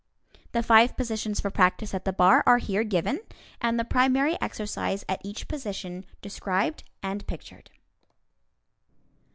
The 0.53 0.63
five 0.63 0.97
positions 0.97 1.39
for 1.39 1.51
practice 1.51 1.93
at 1.93 2.05
the 2.05 2.11
bar 2.11 2.41
are 2.47 2.57
here 2.57 2.83
given, 2.83 3.19
and 3.61 3.79
the 3.79 3.85
primary 3.85 4.35
exercise 4.41 5.05
at 5.07 5.21
each 5.23 5.47
position 5.47 6.05
described 6.23 6.83
and 7.03 7.27
pictured. 7.27 7.69